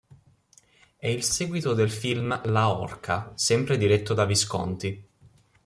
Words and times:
È 0.97 1.05
il 1.07 1.21
seguito 1.23 1.75
del 1.75 1.91
film 1.91 2.41
"La 2.45 2.75
orca", 2.75 3.31
sempre 3.35 3.77
diretto 3.77 4.15
da 4.15 4.25
Visconti. 4.25 5.05